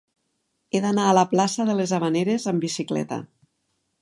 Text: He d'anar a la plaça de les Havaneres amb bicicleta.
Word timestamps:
He 0.71 0.79
d'anar 0.85 1.03
a 1.09 1.13
la 1.17 1.25
plaça 1.35 1.67
de 1.69 1.77
les 1.81 1.95
Havaneres 1.99 2.49
amb 2.53 2.67
bicicleta. 2.69 3.23